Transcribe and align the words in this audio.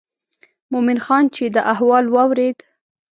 مومن 0.71 0.97
خان 1.05 1.23
چې 1.35 1.43
دا 1.55 1.61
احوال 1.73 2.05
واورېد. 2.09 2.57